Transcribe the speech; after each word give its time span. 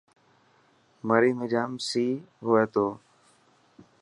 مري 1.07 1.31
۾ 1.41 1.45
جام 1.53 1.71
سي 1.87 2.05
هئي 2.45 2.63
ٿو. 2.73 2.87